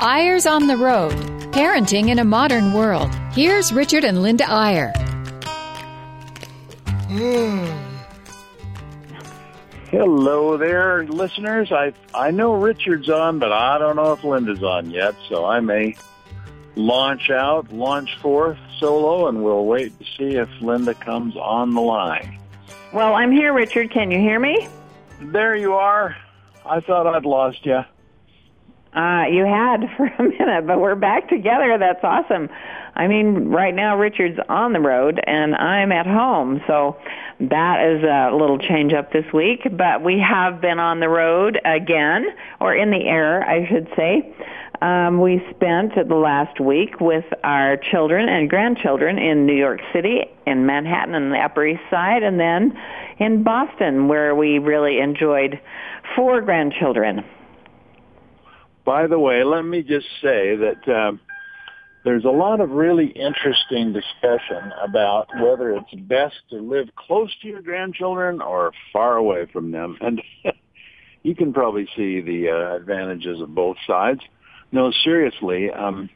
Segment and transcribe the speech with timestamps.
[0.00, 1.12] Eyres on the Road
[1.52, 3.12] Parenting in a Modern World.
[3.32, 4.92] Here's Richard and Linda Eyre.
[7.08, 7.66] Hmm.
[9.90, 11.72] Hello there, listeners.
[11.72, 15.58] I I know Richard's on, but I don't know if Linda's on yet, so I
[15.60, 15.96] may
[16.76, 21.80] launch out, launch forth solo, and we'll wait to see if Linda comes on the
[21.80, 22.38] line.
[22.92, 23.90] Well, I'm here, Richard.
[23.90, 24.68] Can you hear me?
[25.20, 26.16] There you are.
[26.64, 27.80] I thought I'd lost you.
[28.94, 31.76] Uh, you had for a minute, but we're back together.
[31.78, 32.48] That's awesome.
[32.94, 36.96] I mean, right now Richard's on the road and I'm at home, so
[37.38, 39.60] that is a little change up this week.
[39.70, 42.26] But we have been on the road again,
[42.60, 44.34] or in the air, I should say.
[44.80, 50.24] Um, we spent the last week with our children and grandchildren in New York City,
[50.46, 52.78] in Manhattan and the Upper East Side, and then
[53.18, 55.60] in Boston, where we really enjoyed
[56.14, 57.24] four grandchildren.
[58.88, 61.20] By the way, let me just say that um,
[62.04, 67.48] there's a lot of really interesting discussion about whether it's best to live close to
[67.48, 69.98] your grandchildren or far away from them.
[70.00, 70.22] And
[71.22, 74.20] you can probably see the uh, advantages of both sides.
[74.72, 76.08] No, seriously, um,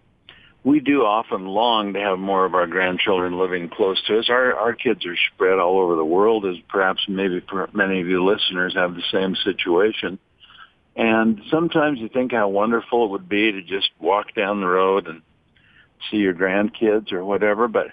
[0.65, 4.31] we do often long to have more of our grandchildren living close to us.
[4.31, 8.25] Our our kids are spread all over the world, as perhaps maybe many of you
[8.25, 10.19] listeners have the same situation.
[10.95, 15.07] And sometimes you think how wonderful it would be to just walk down the road
[15.07, 15.23] and
[16.11, 17.67] see your grandkids or whatever.
[17.69, 17.89] But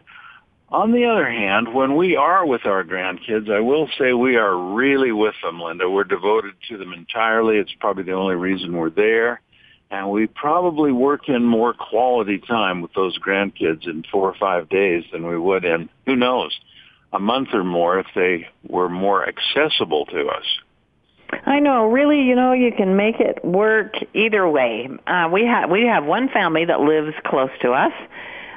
[0.69, 4.55] on the other hand, when we are with our grandkids, I will say we are
[4.55, 5.89] really with them, Linda.
[5.89, 7.57] We're devoted to them entirely.
[7.57, 9.41] It's probably the only reason we're there.
[9.91, 14.69] And we probably work in more quality time with those grandkids in four or five
[14.69, 16.57] days than we would in, who knows,
[17.11, 20.45] a month or more if they were more accessible to us.
[21.45, 21.87] I know.
[21.89, 24.89] Really, you know, you can make it work either way.
[25.05, 27.91] Uh, we have we have one family that lives close to us,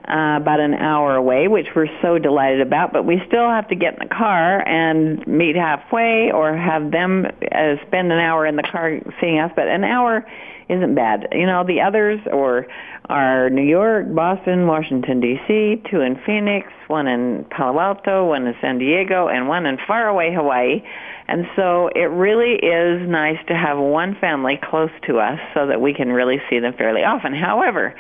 [0.09, 2.93] uh, about an hour away, which we're so delighted about.
[2.93, 7.27] But we still have to get in the car and meet halfway, or have them
[7.27, 9.53] uh, spend an hour in the car seeing us.
[9.55, 10.27] But an hour
[10.69, 11.29] isn't bad.
[11.33, 12.67] You know, the others or
[13.09, 18.55] are New York, Boston, Washington D.C., two in Phoenix, one in Palo Alto, one in
[18.61, 20.83] San Diego, and one in faraway Hawaii.
[21.29, 25.81] And so it really is nice to have one family close to us so that
[25.81, 27.35] we can really see them fairly often.
[27.35, 27.95] However,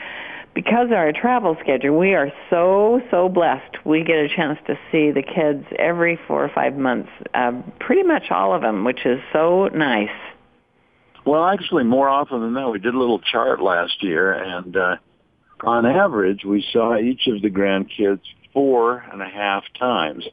[0.54, 3.84] because of our travel schedule, we are so, so blessed.
[3.84, 8.02] We get a chance to see the kids every four or five months, uh, pretty
[8.02, 10.10] much all of them, which is so nice.
[11.24, 14.96] Well, actually, more often than that, we did a little chart last year, and uh,
[15.62, 18.22] on average, we saw each of the grandkids
[18.52, 20.24] four and a half times,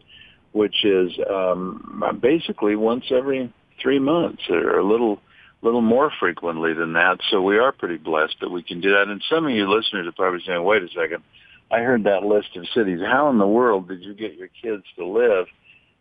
[0.51, 5.22] which is um, basically once every three months, or a little
[5.61, 7.19] little more frequently than that.
[7.29, 9.09] So we are pretty blessed that we can do that.
[9.09, 11.21] And some of you listeners are probably saying, "Wait a second,
[11.69, 13.01] I heard that list of cities.
[13.01, 15.45] How in the world did you get your kids to live?"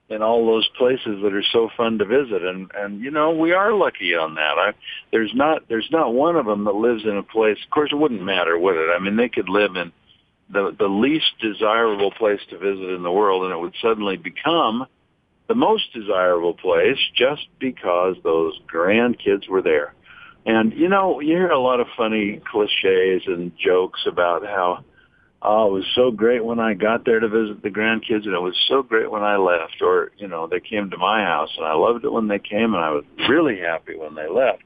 [0.09, 2.43] In all those places that are so fun to visit.
[2.43, 4.59] And and you know we are lucky on that.
[4.59, 4.73] I
[5.13, 7.97] there's not there's not one of them that lives in a place of course it
[7.97, 8.91] wouldn't matter would it?
[8.95, 9.93] I mean they could live in
[10.51, 14.87] the the least desirable place to visit in the world and it would suddenly become
[15.49, 19.95] the most desirable place just because those grandkids were there.
[20.47, 24.85] And you know you hear a lot of funny cliches and jokes about how
[25.43, 28.43] oh, it was so great when I got there to visit the grandkids, and it
[28.43, 29.81] was so great when I left.
[29.81, 32.75] Or, you know, they came to my house, and I loved it when they came,
[32.75, 34.65] and I was really happy when they left.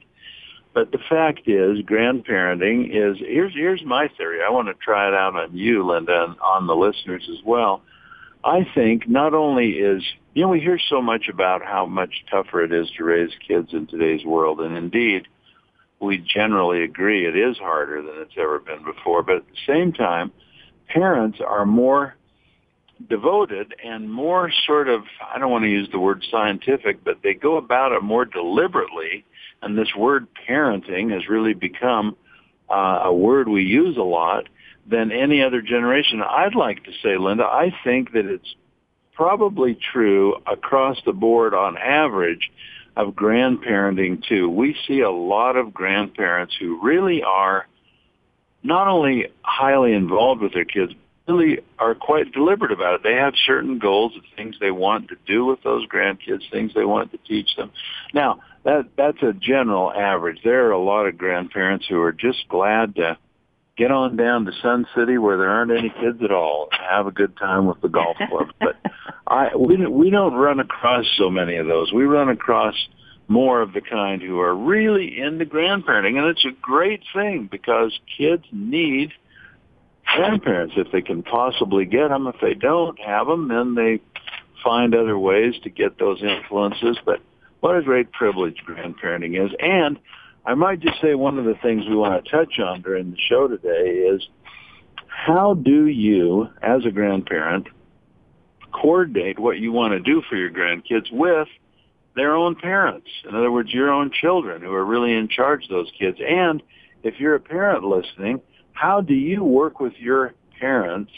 [0.74, 4.40] But the fact is, grandparenting is here's here's my theory.
[4.42, 7.82] I want to try it out on you, Linda, and on the listeners as well.
[8.42, 10.02] I think not only is
[10.32, 13.74] you know we hear so much about how much tougher it is to raise kids
[13.74, 15.28] in today's world, and indeed
[16.00, 19.22] we generally agree it is harder than it's ever been before.
[19.22, 20.32] But at the same time,
[20.92, 22.14] parents are more
[23.08, 25.03] devoted and more sort of,
[25.34, 29.25] I don't want to use the word scientific, but they go about it more deliberately.
[29.60, 32.16] And this word parenting has really become
[32.70, 34.49] uh, a word we use a lot
[34.87, 36.22] than any other generation.
[36.22, 38.55] I'd like to say, Linda, I think that it's
[39.14, 42.50] probably true across the board on average
[42.96, 44.49] of grandparenting too.
[44.49, 47.66] We see a lot of grandparents who really are
[48.62, 50.93] not only highly involved with their kids,
[51.29, 53.03] really are quite deliberate about it.
[53.03, 56.85] They have certain goals of things they want to do with those grandkids, things they
[56.85, 57.70] want to teach them.
[58.12, 60.41] Now, that that's a general average.
[60.44, 63.19] There are a lot of grandparents who are just glad to
[63.76, 67.06] get on down to Sun City where there aren't any kids at all and have
[67.06, 68.49] a good time with the golf club.
[68.61, 68.76] but
[69.26, 71.93] I we we don't run across so many of those.
[71.93, 72.75] We run across
[73.28, 76.19] more of the kind who are really into grandparenting.
[76.19, 79.12] And it's a great thing because kids need
[80.14, 82.26] grandparents if they can possibly get them.
[82.26, 84.00] If they don't have them, then they
[84.62, 86.98] find other ways to get those influences.
[87.04, 87.20] But
[87.60, 89.52] what a great privilege grandparenting is.
[89.58, 89.98] And
[90.44, 93.18] I might just say one of the things we want to touch on during the
[93.28, 94.22] show today is
[95.06, 97.68] how do you, as a grandparent,
[98.72, 101.48] coordinate what you want to do for your grandkids with
[102.14, 103.09] their own parents?
[103.29, 106.19] In other words, your own children who are really in charge of those kids.
[106.26, 106.62] And
[107.03, 108.41] if you're a parent listening,
[108.73, 111.12] how do you work with your parents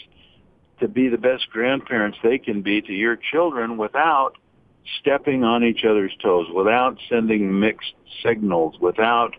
[0.81, 4.37] to be the best grandparents they can be to your children without
[5.00, 9.35] stepping on each other's toes, without sending mixed signals, without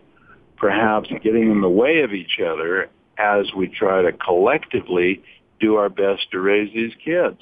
[0.56, 2.88] perhaps getting in the way of each other
[3.18, 5.22] as we try to collectively
[5.60, 7.38] do our best to raise these kids.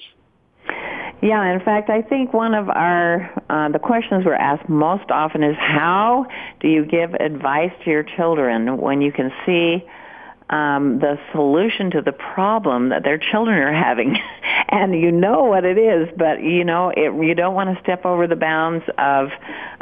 [1.24, 5.42] Yeah, in fact, I think one of our uh, the questions we're asked most often
[5.42, 6.26] is how
[6.60, 9.88] do you give advice to your children when you can see
[10.50, 14.18] um, the solution to the problem that their children are having,
[14.68, 18.04] and you know what it is, but you know it, you don't want to step
[18.04, 19.30] over the bounds of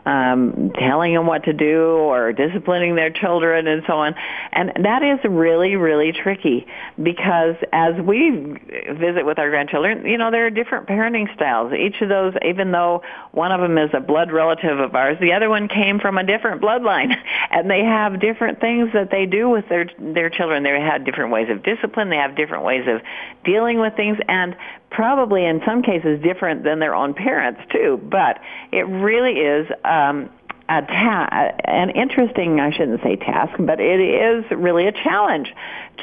[0.05, 4.15] um, telling them what to do or disciplining their children and so on.
[4.53, 6.67] And that is really, really tricky
[7.01, 11.73] because as we visit with our grandchildren, you know, there are different parenting styles.
[11.73, 15.33] Each of those, even though one of them is a blood relative of ours, the
[15.33, 17.15] other one came from a different bloodline
[17.51, 20.63] and they have different things that they do with their, their children.
[20.65, 22.11] They have different ways of discipline.
[22.11, 23.03] They have different ways of
[23.45, 24.57] dealing with things and
[24.93, 28.01] probably in some cases different than their own parents too.
[28.03, 28.41] But
[28.71, 30.31] it really is um,
[30.69, 35.53] a ta- an interesting, I shouldn't say task, but it is really a challenge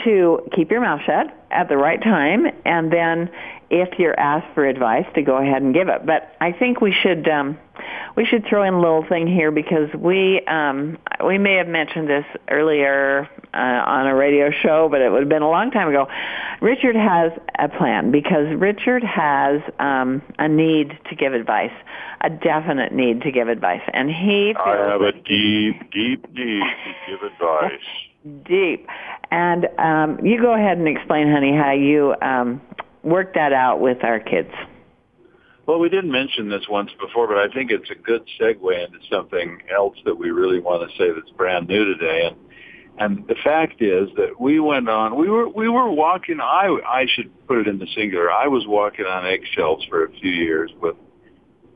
[0.04, 3.30] to keep your mouth shut at the right time, and then
[3.70, 6.06] if you're asked for advice, to go ahead and give it.
[6.06, 7.58] But I think we should um,
[8.16, 12.10] we should throw in a little thing here because we um, we may have mentioned
[12.10, 15.88] this earlier uh, on a radio show, but it would have been a long time
[15.88, 16.08] ago.
[16.62, 21.72] Richard has a plan because Richard has um, a need to give advice,
[22.22, 24.54] a definite need to give advice, and he.
[24.58, 27.82] I have a deep, deep need to give advice.
[28.46, 28.88] deep,
[29.32, 32.62] and um, you go ahead and explain, honey, how you um,
[33.04, 34.52] work that out with our kids.
[35.70, 38.98] Well, we didn't mention this once before, but I think it's a good segue into
[39.08, 42.26] something else that we really want to say that's brand new today.
[42.26, 42.36] And
[42.98, 45.16] and the fact is that we went on.
[45.16, 46.40] We were we were walking.
[46.42, 48.32] I I should put it in the singular.
[48.32, 50.96] I was walking on eggshells for a few years with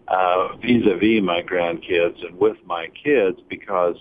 [0.07, 3.97] uh, vis-a-vis my grandkids and with my kids because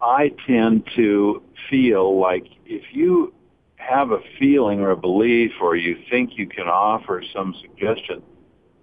[0.00, 3.34] I tend to feel like if you
[3.76, 8.22] have a feeling or a belief or you think you can offer some suggestion,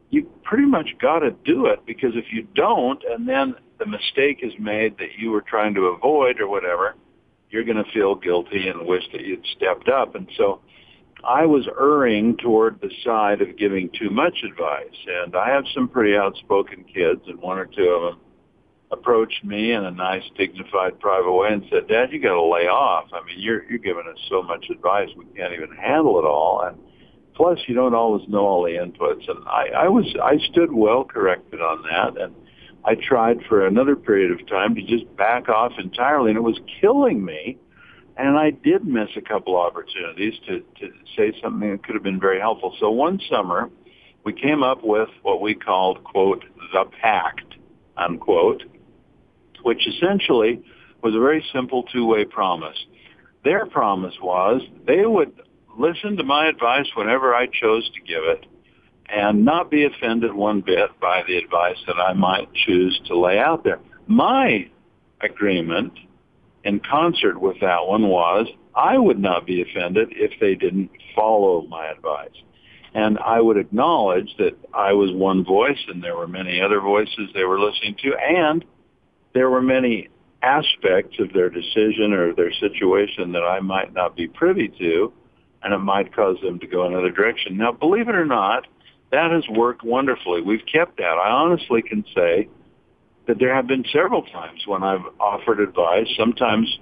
[0.10, 4.40] you pretty much got to do it because if you don't and then the mistake
[4.42, 6.96] is made that you were trying to avoid or whatever,
[7.50, 10.16] you're going to feel guilty and wish that you'd stepped up.
[10.16, 10.62] And so
[11.24, 14.98] I was erring toward the side of giving too much advice.
[15.24, 18.22] And I have some pretty outspoken kids and one or two of them
[18.92, 22.68] approached me in a nice, dignified, private way and said, Dad, you got to lay
[22.68, 23.10] off.
[23.12, 25.10] I mean, you're, you're giving us so much advice.
[25.18, 26.62] We can't even handle it all.
[26.62, 26.78] And
[27.38, 29.30] plus you don't always know all the inputs.
[29.30, 32.36] And I, I was I stood well corrected on that, and
[32.84, 36.60] I tried for another period of time to just back off entirely, and it was
[36.82, 37.58] killing me.
[38.18, 42.20] And I did miss a couple opportunities to to say something that could have been
[42.20, 42.76] very helpful.
[42.80, 43.70] So one summer,
[44.24, 47.54] we came up with what we called quote the pact
[47.98, 48.64] unquote,
[49.64, 50.62] which essentially
[51.04, 52.78] was a very simple two-way promise.
[53.44, 55.40] Their promise was they would
[55.78, 58.46] listen to my advice whenever I chose to give it
[59.10, 63.40] and not be offended one bit by the advice that I might choose to lay
[63.40, 63.80] out there.
[64.08, 64.70] My
[65.22, 65.94] agreement
[66.64, 71.66] in concert with that one was I would not be offended if they didn't follow
[71.68, 72.36] my advice.
[72.94, 77.30] And I would acknowledge that I was one voice and there were many other voices
[77.34, 78.66] they were listening to and
[79.34, 80.10] there were many
[80.42, 85.14] aspects of their decision or their situation that I might not be privy to
[85.64, 87.58] and it might cause them to go another direction.
[87.58, 88.68] Now, believe it or not,
[89.12, 90.42] that has worked wonderfully.
[90.42, 91.04] We've kept that.
[91.04, 92.50] I honestly can say
[93.28, 96.80] that there have been several times when I've offered advice, sometimes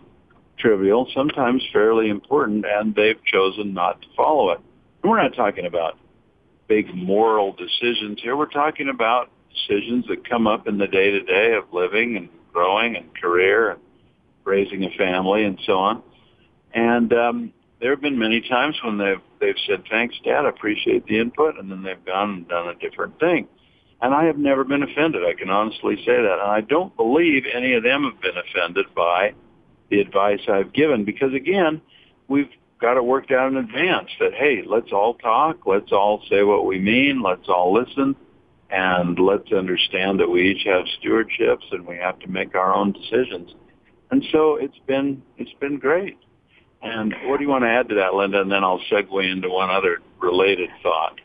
[0.58, 4.60] trivial, sometimes fairly important, and they've chosen not to follow it.
[5.04, 5.98] And we're not talking about
[6.68, 8.36] big moral decisions here.
[8.36, 12.30] We're talking about decisions that come up in the day to day of living and
[12.52, 13.80] growing and career and
[14.44, 16.04] raising a family and so on.
[16.74, 21.06] And um, there have been many times when they've they've said, "Thanks, Dad, I appreciate
[21.06, 23.48] the input," and then they've gone and done a different thing.
[24.02, 25.24] And I have never been offended.
[25.24, 26.40] I can honestly say that.
[26.42, 29.34] And I don't believe any of them have been offended by
[29.90, 31.82] the advice I've given because again,
[32.28, 35.66] we've got it worked out in advance that, hey, let's all talk.
[35.66, 37.22] Let's all say what we mean.
[37.22, 38.16] Let's all listen.
[38.70, 42.92] And let's understand that we each have stewardships and we have to make our own
[42.92, 43.52] decisions.
[44.12, 46.18] And so it's been, it's been great.
[46.86, 48.42] And what do you want to add to that, Linda?
[48.42, 51.20] And then I'll segue into one other related thought.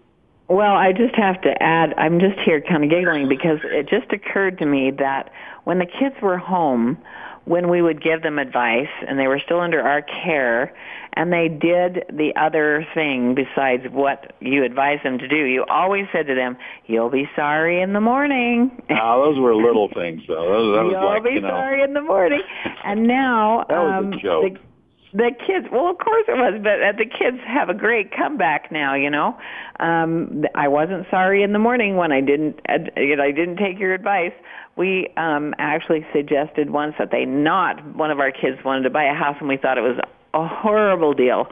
[0.48, 4.12] Well, I just have to add, I'm just here kind of giggling because it just
[4.12, 5.30] occurred to me that
[5.64, 6.98] when the kids were home,
[7.44, 10.74] when we would give them advice and they were still under our care
[11.14, 16.06] and they did the other thing besides what you advised them to do, you always
[16.12, 20.34] said to them, "You'll be sorry in the morning." Oh, those were little things, though.
[20.34, 22.42] That was, that was You'll like, be you know, sorry in the morning.
[22.84, 24.52] And now, That was a um, joke.
[24.52, 24.58] the
[25.12, 28.70] the kids well of course it was but uh, the kids have a great comeback
[28.70, 29.36] now you know
[29.80, 33.92] um i wasn't sorry in the morning when i didn't uh, i didn't take your
[33.92, 34.32] advice
[34.76, 39.04] we um actually suggested once that they not one of our kids wanted to buy
[39.04, 39.98] a house and we thought it was
[40.34, 41.48] a horrible deal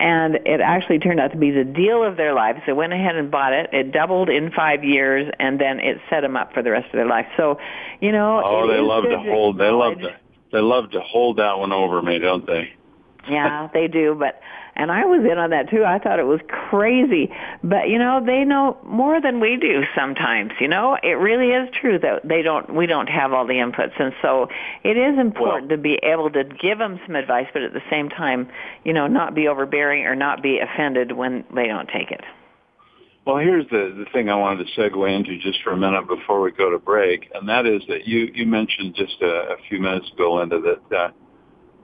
[0.00, 3.16] and it actually turned out to be the deal of their lives they went ahead
[3.16, 6.62] and bought it it doubled in 5 years and then it set them up for
[6.62, 7.58] the rest of their life so
[8.00, 9.58] you know oh, they love to hold.
[9.58, 10.16] They love to.
[10.52, 12.72] They love to hold that one over me, don't they?
[13.28, 14.40] Yeah, they do, but
[14.76, 15.84] and I was in on that too.
[15.84, 17.30] I thought it was crazy.
[17.62, 20.96] But you know, they know more than we do sometimes, you know?
[21.02, 24.48] It really is true that they don't we don't have all the inputs and so
[24.82, 28.08] it is important to be able to give them some advice but at the same
[28.08, 28.48] time,
[28.84, 32.22] you know, not be overbearing or not be offended when they don't take it.
[33.26, 36.42] Well, here's the, the thing I wanted to segue into just for a minute before
[36.42, 39.80] we go to break, and that is that you, you mentioned just a, a few
[39.80, 41.10] minutes ago, Linda, that uh,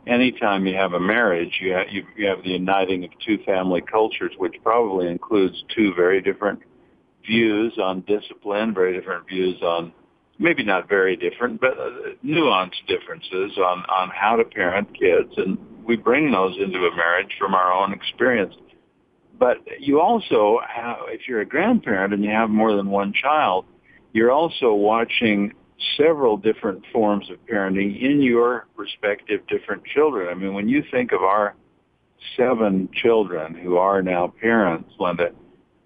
[0.07, 3.81] anytime you have a marriage, you have, you, you have the uniting of two family
[3.81, 6.61] cultures, which probably includes two very different
[7.27, 9.93] views on discipline, very different views on,
[10.39, 11.91] maybe not very different, but uh,
[12.25, 17.35] nuanced differences on, on how to parent kids, and we bring those into a marriage
[17.39, 18.55] from our own experience.
[19.39, 23.65] But you also have, if you're a grandparent and you have more than one child,
[24.13, 25.53] you're also watching
[25.97, 30.29] several different forms of parenting in your respective different children.
[30.29, 31.55] I mean, when you think of our
[32.37, 35.31] seven children who are now parents, Linda,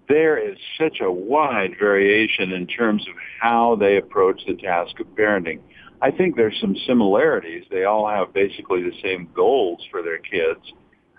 [0.09, 5.07] there is such a wide variation in terms of how they approach the task of
[5.09, 5.61] parenting.
[6.03, 7.65] I think there's some similarities.
[7.71, 10.61] They all have basically the same goals for their kids,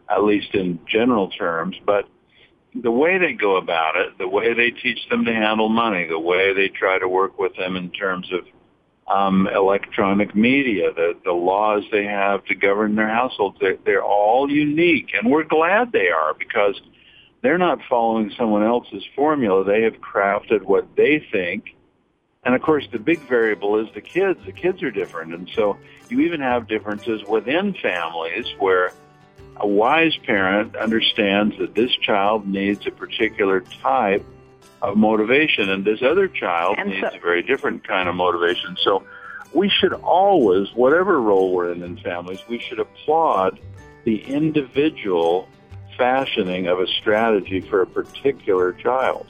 [0.10, 2.05] at least in general terms, but
[2.84, 6.20] the way they go about it, the way they teach them to handle money, the
[6.20, 8.41] way they try to work with them in terms of
[9.08, 14.50] um, electronic media, the, the laws they have to govern their households, they're, they're all
[14.50, 15.12] unique.
[15.14, 16.80] And we're glad they are because
[17.42, 19.64] they're not following someone else's formula.
[19.64, 21.76] They have crafted what they think.
[22.44, 24.40] And of course, the big variable is the kids.
[24.46, 25.34] The kids are different.
[25.34, 25.78] And so
[26.10, 28.92] you even have differences within families where
[29.58, 34.26] a wise parent understands that this child needs a particular type
[34.82, 38.75] of motivation and this other child And needs so- a very different kind of motivation.
[38.82, 39.03] So
[39.53, 43.60] we should always, whatever role we're in in families, we should applaud
[44.03, 45.48] the individual
[45.98, 49.27] fashioning of a strategy for a particular child.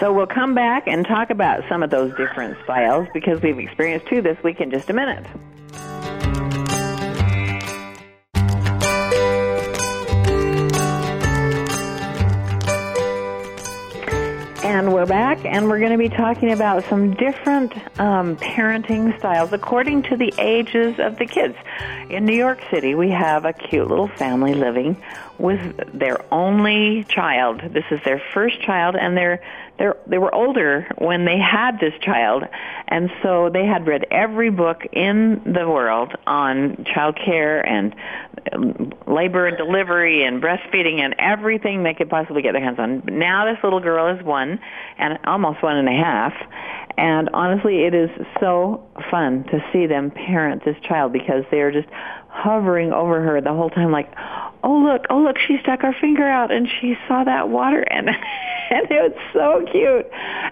[0.00, 4.06] So we'll come back and talk about some of those different styles because we've experienced
[4.06, 5.26] two this week in just a minute.
[15.02, 20.00] We're back, and we're going to be talking about some different um, parenting styles according
[20.00, 21.56] to the ages of the kids.
[22.08, 24.96] In New York City, we have a cute little family living
[25.38, 27.62] with their only child.
[27.72, 29.42] This is their first child, and they're
[29.78, 32.44] they're they were older when they had this child,
[32.88, 37.94] and so they had read every book in the world on child care and
[38.52, 43.02] um, labor and delivery and breastfeeding and everything they could possibly get their hands on.
[43.06, 44.60] Now this little girl is one
[44.98, 46.34] and almost one and a half.
[46.98, 51.72] And honestly, it is so fun to see them parent this child because they are
[51.72, 51.88] just
[52.32, 54.10] hovering over her the whole time like,
[54.64, 58.08] oh look, oh look, she stuck her finger out and she saw that water and
[58.72, 60.06] and it was so cute.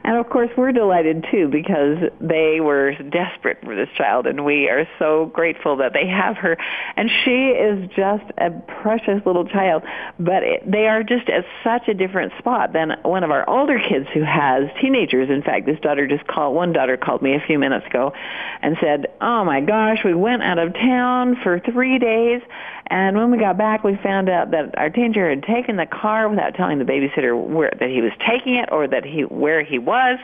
[0.04, 4.68] And of course, we're delighted too because they were desperate for this child, and we
[4.68, 6.56] are so grateful that they have her.
[6.96, 8.50] And she is just a
[8.82, 9.82] precious little child,
[10.18, 13.78] but it, they are just at such a different spot than one of our older
[13.78, 15.30] kids who has teenagers.
[15.30, 16.54] In fact, this daughter just called.
[16.54, 18.12] One daughter called me a few minutes ago
[18.60, 22.42] and said, "Oh my gosh, we went out of town for three days."
[22.90, 26.28] And when we got back, we found out that our teenager had taken the car
[26.28, 29.78] without telling the babysitter where that he was taking it or that he where he
[29.78, 30.18] was.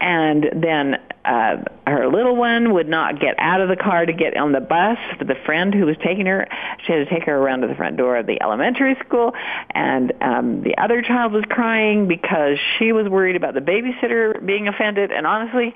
[0.00, 1.56] And then uh,
[1.88, 4.96] her little one would not get out of the car to get on the bus.
[5.18, 6.46] For the friend who was taking her,
[6.86, 9.34] she had to take her around to the front door of the elementary school.
[9.70, 14.68] And um, the other child was crying because she was worried about the babysitter being
[14.68, 15.10] offended.
[15.10, 15.74] And honestly,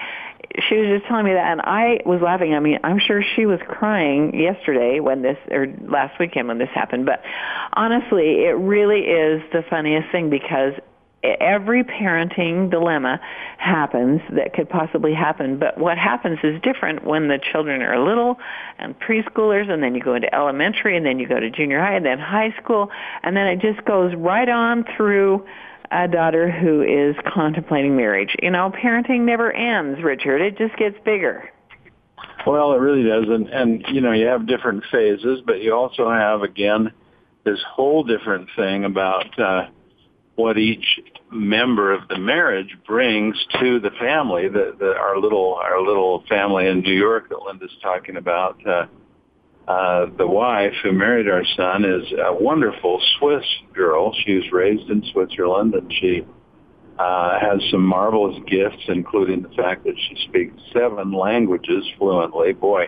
[0.68, 2.54] she was just telling me that, and I was laughing.
[2.54, 6.70] I mean, I'm sure she was crying yesterday when this, or last weekend when this
[6.74, 7.06] happened.
[7.06, 7.22] But
[7.74, 10.74] honestly, it really is the funniest thing because
[11.22, 13.20] every parenting dilemma
[13.58, 18.38] happens that could possibly happen but what happens is different when the children are little
[18.78, 21.94] and preschoolers and then you go into elementary and then you go to junior high
[21.94, 22.88] and then high school
[23.24, 25.44] and then it just goes right on through
[25.90, 28.34] a daughter who is contemplating marriage.
[28.42, 30.40] You know, parenting never ends, Richard.
[30.40, 31.50] It just gets bigger.
[32.46, 33.24] Well, it really does.
[33.28, 36.92] And, And, you know, you have different phases, but you also have, again,
[37.44, 39.68] this whole different thing about uh,
[40.34, 41.00] what each
[41.32, 44.48] member of the marriage brings to the family.
[44.48, 48.66] The, the, our little our little family in New York that Linda's talking about.
[48.66, 48.86] Uh,
[49.68, 53.44] uh, the wife who married our son is a wonderful Swiss
[53.74, 54.14] girl.
[54.24, 56.24] She was raised in Switzerland, and she
[56.98, 62.54] uh, has some marvelous gifts, including the fact that she speaks seven languages fluently.
[62.54, 62.86] Boy,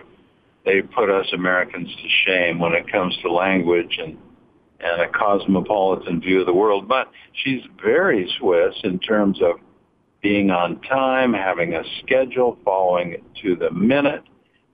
[0.65, 4.17] they put us Americans to shame when it comes to language and
[4.83, 6.87] and a cosmopolitan view of the world.
[6.87, 7.11] But
[7.43, 9.57] she's very Swiss in terms of
[10.23, 14.23] being on time, having a schedule, following it to the minute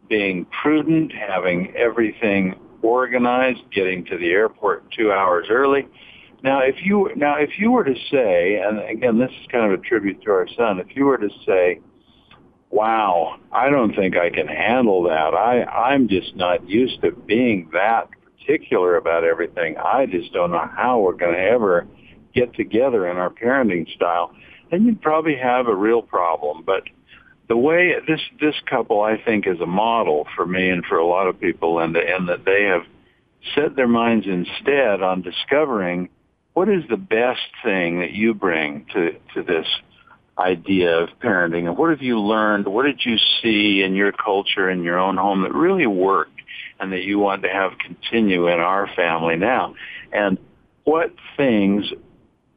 [0.10, 5.88] being prudent, having everything organized, getting to the airport two hours early.
[6.44, 9.80] Now, if you now if you were to say, and again, this is kind of
[9.80, 11.80] a tribute to our son, if you were to say,
[12.70, 15.34] "Wow, I don't think I can handle that.
[15.34, 18.10] I I'm just not used to being that
[18.40, 19.78] particular about everything.
[19.78, 21.88] I just don't know how we're going to ever
[22.34, 24.32] get together in our parenting style,"
[24.70, 26.64] then you'd probably have a real problem.
[26.64, 26.84] But
[27.48, 31.06] the way this this couple I think is a model for me and for a
[31.06, 32.84] lot of people, and and that they have
[33.56, 36.10] set their minds instead on discovering
[36.54, 39.68] what is the best thing that you bring to to this
[40.38, 42.68] idea of parenting, and what have you learned?
[42.68, 46.42] What did you see in your culture in your own home that really worked,
[46.80, 49.76] and that you want to have continue in our family now?
[50.12, 50.38] And
[50.84, 51.86] what things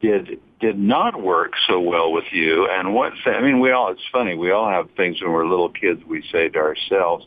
[0.01, 2.67] did did not work so well with you.
[2.69, 5.69] And what I mean we all it's funny we all have things when we're little
[5.69, 7.25] kids we say to ourselves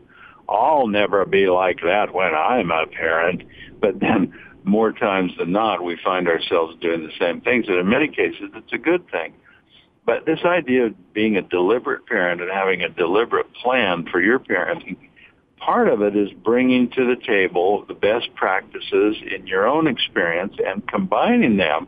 [0.49, 3.45] I'll never be like that when I'm a parent.
[3.81, 4.35] But then
[4.65, 8.51] more times than not we find ourselves doing the same things and in many cases
[8.55, 9.35] it's a good thing.
[10.07, 14.39] But this idea of being a deliberate parent and having a deliberate plan for your
[14.39, 14.97] parenting
[15.59, 20.55] part of it is bringing to the table the best practices in your own experience
[20.65, 21.87] and combining them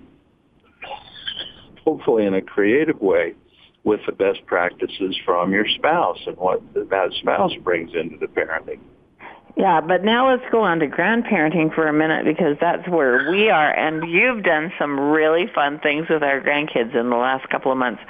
[1.87, 3.35] hopefully in a creative way
[3.85, 8.81] with the best practices from your spouse and what that spouse brings into the parenting.
[9.57, 13.49] Yeah, but now let's go on to grandparenting for a minute because that's where we
[13.49, 13.73] are.
[13.73, 17.79] And you've done some really fun things with our grandkids in the last couple of
[17.79, 18.03] months.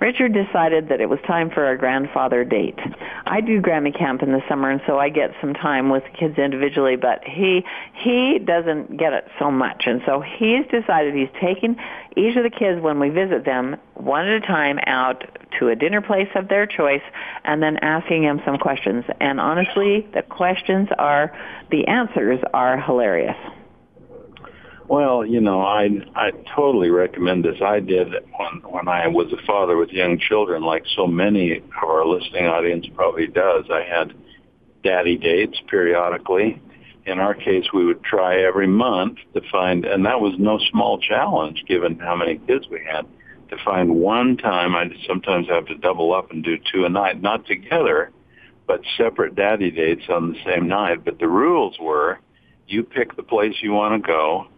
[0.00, 2.78] Richard decided that it was time for a grandfather date.
[3.26, 6.16] I do Grammy Camp in the summer, and so I get some time with the
[6.18, 6.96] kids individually.
[6.96, 7.62] But he
[7.92, 11.76] he doesn't get it so much, and so he's decided he's taking
[12.16, 15.24] each of the kids when we visit them one at a time out
[15.58, 17.02] to a dinner place of their choice,
[17.44, 19.04] and then asking them some questions.
[19.20, 21.32] And honestly, the questions are
[21.70, 23.36] the answers are hilarious.
[24.88, 27.60] Well, you know, I I totally recommend this.
[27.60, 31.62] I did when when I was a father with young children, like so many of
[31.82, 33.64] our listening audience probably does.
[33.70, 34.14] I had
[34.84, 36.62] daddy dates periodically.
[37.06, 40.98] In our case, we would try every month to find, and that was no small
[40.98, 43.06] challenge given how many kids we had.
[43.50, 47.22] To find one time, I'd sometimes have to double up and do two a night,
[47.22, 48.10] not together,
[48.66, 51.04] but separate daddy dates on the same night.
[51.04, 52.18] But the rules were,
[52.66, 54.48] you pick the place you want to go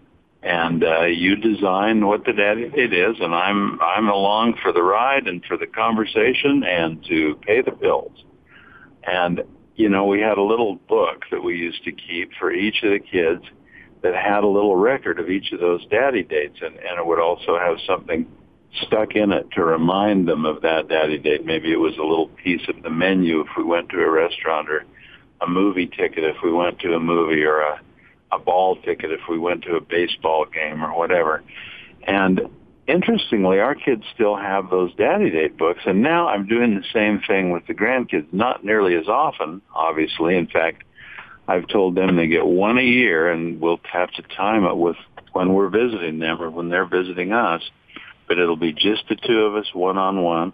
[0.43, 4.83] and uh, you design what the daddy date is, and I'm I'm along for the
[4.83, 8.25] ride and for the conversation and to pay the bills.
[9.05, 9.43] And
[9.79, 12.91] you know, we had a little book that we used to keep for each of
[12.91, 13.45] the kids
[14.03, 17.21] that had a little record of each of those daddy dates, and and it would
[17.21, 18.27] also have something
[18.83, 21.47] stuck in it to remind them of that daddy date.
[21.47, 24.69] Maybe it was a little piece of the menu if we went to a restaurant
[24.69, 24.85] or
[25.41, 27.81] a movie ticket if we went to a movie or a
[28.33, 31.43] a ball ticket if we went to a baseball game or whatever.
[32.03, 32.41] And
[32.89, 35.83] interestingly, our kids still have those daddy date books.
[35.87, 40.37] And now I'm doing the same thing with the grandkids, not nearly as often, obviously.
[40.37, 40.83] In fact,
[41.47, 44.97] I've told them they get one a year, and we'll have to time it with
[45.33, 47.63] when we're visiting them or when they're visiting us.
[48.27, 50.53] But it'll be just the two of us, one on one.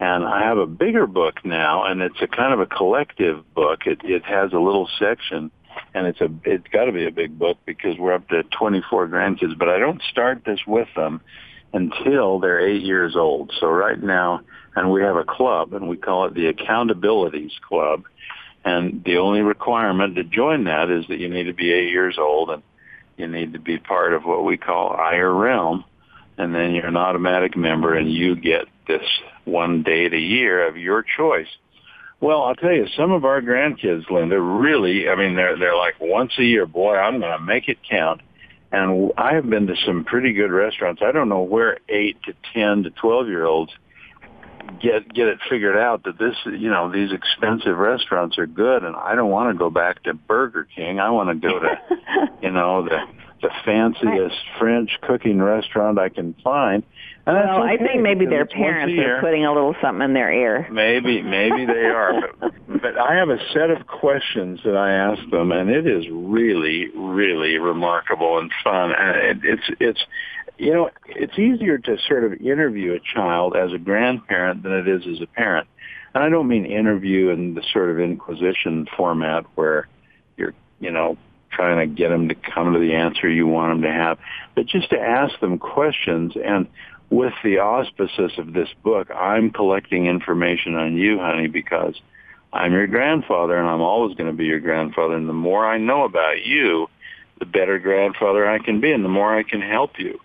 [0.00, 3.80] And I have a bigger book now, and it's a kind of a collective book.
[3.86, 5.50] It it has a little section,
[5.92, 9.08] and it's a it's got to be a big book because we're up to 24
[9.08, 9.58] grandkids.
[9.58, 11.20] But I don't start this with them
[11.72, 13.52] until they're eight years old.
[13.60, 14.40] So right now,
[14.74, 18.04] and we have a club, and we call it the Accountabilities Club
[18.64, 22.16] and the only requirement to join that is that you need to be eight years
[22.18, 22.62] old and
[23.16, 25.84] you need to be part of what we call Eyrealm.
[26.36, 29.06] And then you're an automatic member and you get this
[29.44, 31.48] one date a year of your choice.
[32.20, 35.94] Well, I'll tell you, some of our grandkids, Linda, really, I mean, they're, they're like
[36.00, 38.20] once a year, boy, I'm going to make it count.
[38.70, 41.00] And I have been to some pretty good restaurants.
[41.02, 43.72] I don't know where eight to 10 to 12 year olds
[44.82, 48.94] get get it figured out that this you know these expensive restaurants are good and
[48.94, 51.00] I don't want to go back to Burger King.
[51.00, 51.78] I want to go to
[52.42, 52.98] you know the
[53.40, 56.82] the fanciest French cooking restaurant I can find.
[57.26, 60.32] And well, okay, I think maybe their parents are putting a little something in their
[60.32, 60.66] ear.
[60.70, 62.32] Maybe, maybe they are.
[62.40, 66.06] but, but I have a set of questions that I ask them, and it is
[66.10, 68.92] really, really remarkable and fun.
[68.92, 70.04] And it, it's it's
[70.58, 74.88] you know, it's easier to sort of interview a child as a grandparent than it
[74.88, 75.68] is as a parent.
[76.14, 79.88] And I don't mean interview in the sort of inquisition format where
[80.36, 81.16] you're, you know,
[81.50, 84.18] trying to get them to come to the answer you want them to have,
[84.54, 86.34] but just to ask them questions.
[86.42, 86.66] And
[87.10, 91.94] with the auspices of this book, I'm collecting information on you, honey, because
[92.52, 95.14] I'm your grandfather and I'm always going to be your grandfather.
[95.14, 96.88] And the more I know about you,
[97.38, 100.18] the better grandfather I can be and the more I can help you.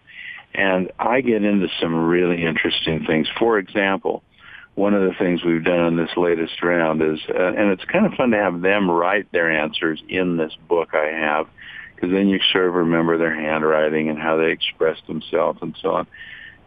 [0.53, 3.27] And I get into some really interesting things.
[3.39, 4.23] For example,
[4.75, 8.05] one of the things we've done in this latest round is, uh, and it's kind
[8.05, 11.47] of fun to have them write their answers in this book I have,
[11.95, 15.91] because then you sort of remember their handwriting and how they express themselves and so
[15.91, 16.07] on.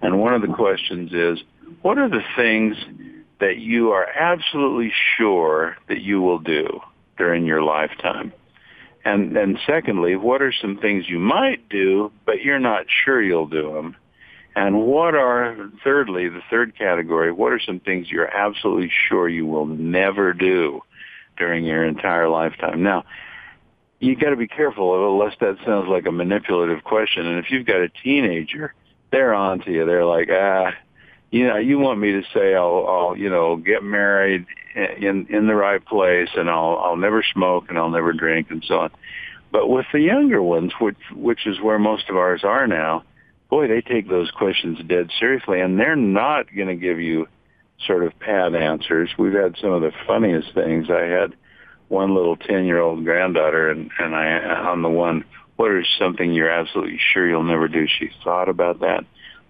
[0.03, 1.42] And one of the questions is,
[1.83, 2.77] what are the things
[3.40, 6.81] that you are absolutely sure that you will do
[7.19, 8.33] during your lifetime?
[9.05, 13.47] And then secondly, what are some things you might do, but you're not sure you'll
[13.47, 13.97] do them?
[14.57, 19.45] And what are, thirdly, the third category, what are some things you're absolutely sure you
[19.45, 20.81] will never do
[21.37, 22.83] during your entire lifetime?
[22.83, 23.05] Now,
[24.01, 27.27] you got to be careful lest that sounds like a manipulative question.
[27.27, 28.73] And if you've got a teenager,
[29.12, 29.85] they're on to you.
[29.85, 30.73] They're like, ah,
[31.31, 35.47] you know, you want me to say I'll, I'll, you know, get married in in
[35.47, 38.90] the right place, and I'll I'll never smoke and I'll never drink and so on.
[39.51, 43.03] But with the younger ones, which which is where most of ours are now,
[43.51, 47.29] boy, they take those questions dead seriously, and they're not going to give you
[47.87, 49.11] sort of pat answers.
[49.19, 50.89] We've had some of the funniest things.
[50.91, 51.35] I had
[51.89, 54.39] one little ten year old granddaughter, and and I
[54.71, 55.25] on the one,
[55.57, 57.87] what is something you're absolutely sure you'll never do?
[57.87, 59.05] She thought about that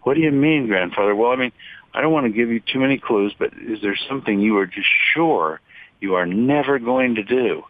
[0.07, 1.17] what do you mean, grandfather?
[1.17, 1.51] Well, I mean,
[1.93, 4.67] I don't want to give you too many clues, but is there something you are
[4.67, 5.61] just sure
[6.01, 7.65] you are never going to do?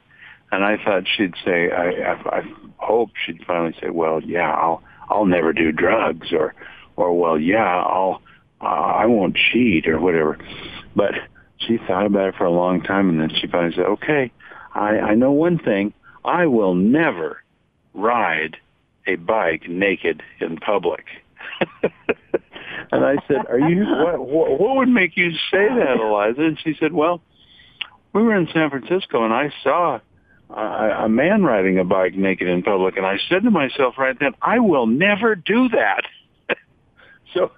[0.52, 2.42] And I thought she'd say, I, I, I
[2.76, 6.54] hope she'd finally say, well, yeah, I'll, I'll never do drugs or,
[6.96, 8.22] or well, yeah, I'll,
[8.60, 10.38] uh, I won't cheat or whatever.
[10.94, 11.14] But
[11.58, 14.32] she thought about it for a long time and then she finally said, okay,
[14.74, 15.92] I, I know one thing.
[16.24, 17.42] I will never
[17.94, 18.56] ride
[19.06, 21.04] a bike naked in public.
[21.82, 23.84] and I said, "Are you?
[23.84, 27.20] What, what, what would make you say that, Eliza?" And she said, "Well,
[28.12, 30.00] we were in San Francisco, and I saw
[30.50, 34.16] a, a man riding a bike naked in public, and I said to myself right
[34.18, 36.02] then, I will never do that."
[37.34, 37.52] so,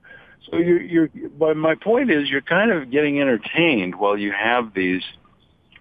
[0.50, 1.08] so you're, you're.
[1.38, 5.02] But my point is, you're kind of getting entertained while you have these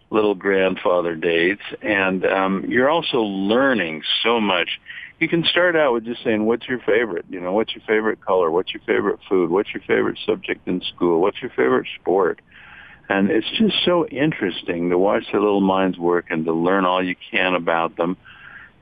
[0.10, 4.80] little grandfather dates, and um, you're also learning so much
[5.20, 7.26] you can start out with just saying, what's your favorite?
[7.30, 8.52] You know, what's your favorite color?
[8.52, 9.50] What's your favorite food?
[9.50, 11.22] What's your favorite subject in school?
[11.22, 12.40] What's your favorite sport?
[13.10, 17.04] And it's just so interesting to watch their little minds work and to learn all
[17.04, 18.18] you can about them.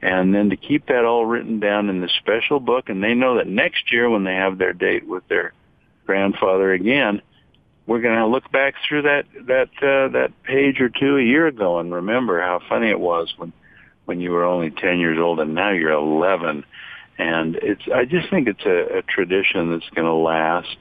[0.01, 2.89] And then to keep that all written down in the special book.
[2.89, 5.53] And they know that next year when they have their date with their
[6.05, 7.21] grandfather again,
[7.87, 11.45] we're going to look back through that, that, uh, that page or two a year
[11.45, 13.53] ago and remember how funny it was when
[14.05, 16.63] when you were only 10 years old and now you're 11.
[17.17, 20.77] And it's, I just think it's a, a tradition that's going to last.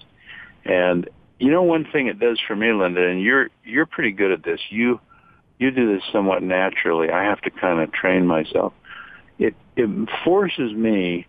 [0.64, 4.30] And you know, one thing it does for me, Linda, and you're, you're pretty good
[4.30, 4.60] at this.
[4.70, 5.00] You,
[5.58, 7.10] you do this somewhat naturally.
[7.10, 8.72] I have to kind of train myself.
[9.38, 11.26] It, it forces me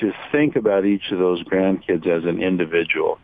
[0.00, 3.18] to think about each of those grandkids as an individual.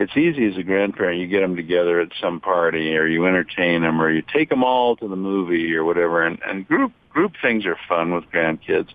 [0.00, 1.20] it's easy as a grandparent.
[1.20, 4.64] You get them together at some party, or you entertain them, or you take them
[4.64, 6.26] all to the movie, or whatever.
[6.26, 8.88] And, and group group things are fun with grandkids,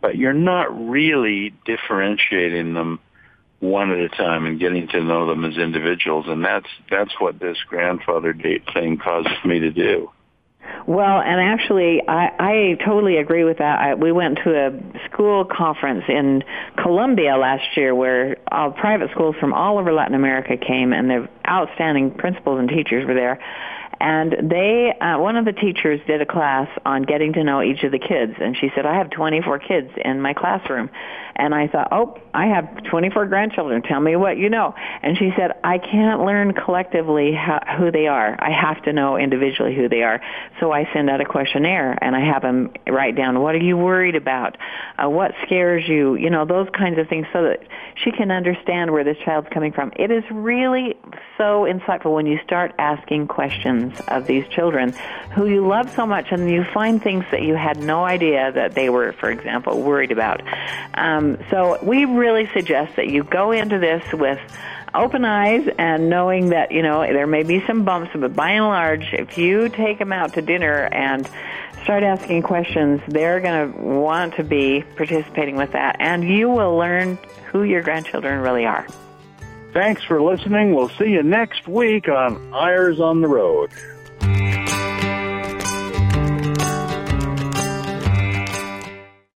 [0.00, 3.00] but you're not really differentiating them
[3.64, 6.26] one at a time and getting to know them as individuals.
[6.28, 10.10] And that's that's what this grandfather date thing causes me to do.
[10.86, 13.78] Well, and actually, I, I totally agree with that.
[13.78, 16.42] I, we went to a school conference in
[16.82, 21.28] Colombia last year where all private schools from all over Latin America came, and the
[21.48, 23.38] outstanding principals and teachers were there.
[24.04, 27.84] And they, uh, one of the teachers did a class on getting to know each
[27.84, 30.90] of the kids, and she said, "I have 24 kids in my classroom,"
[31.36, 33.82] And I thought, oh, I have 24 grandchildren.
[33.82, 34.74] Tell me what you know.
[35.02, 38.36] And she said, I can't learn collectively how, who they are.
[38.38, 40.20] I have to know individually who they are.
[40.60, 43.76] So I send out a questionnaire and I have them write down, what are you
[43.76, 44.56] worried about?
[45.02, 46.14] Uh, what scares you?
[46.14, 47.60] You know, those kinds of things so that
[47.96, 49.92] she can understand where this child's coming from.
[49.96, 50.96] It is really
[51.36, 54.92] so insightful when you start asking questions of these children
[55.34, 58.74] who you love so much and you find things that you had no idea that
[58.74, 60.42] they were, for example, worried about.
[60.94, 64.40] Um, so we really suggest that you go into this with
[64.94, 68.64] open eyes and knowing that you know there may be some bumps, but by and
[68.64, 71.28] large, if you take them out to dinner and
[71.82, 76.76] start asking questions, they're going to want to be participating with that, and you will
[76.76, 77.18] learn
[77.50, 78.86] who your grandchildren really are.
[79.74, 80.72] Thanks for listening.
[80.72, 83.72] We'll see you next week on Eyres on the Road.